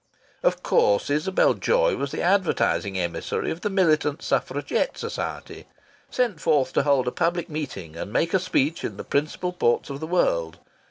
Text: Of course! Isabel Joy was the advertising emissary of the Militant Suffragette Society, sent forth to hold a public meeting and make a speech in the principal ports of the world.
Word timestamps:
Of 0.41 0.63
course! 0.63 1.11
Isabel 1.11 1.53
Joy 1.53 1.95
was 1.95 2.09
the 2.09 2.23
advertising 2.23 2.97
emissary 2.97 3.51
of 3.51 3.61
the 3.61 3.69
Militant 3.69 4.23
Suffragette 4.23 4.97
Society, 4.97 5.67
sent 6.09 6.41
forth 6.41 6.73
to 6.73 6.81
hold 6.81 7.07
a 7.07 7.11
public 7.11 7.49
meeting 7.51 7.95
and 7.95 8.11
make 8.11 8.33
a 8.33 8.39
speech 8.39 8.83
in 8.83 8.97
the 8.97 9.03
principal 9.03 9.53
ports 9.53 9.91
of 9.91 9.99
the 9.99 10.07
world. 10.07 10.57